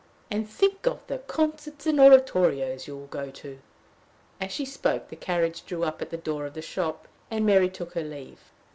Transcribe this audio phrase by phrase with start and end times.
[0.31, 3.59] And think of the concerts and oratorios you will go to!"
[4.39, 7.69] As she spoke, the carriage drew up at the door of the shop, and Mary
[7.69, 8.41] took her leave.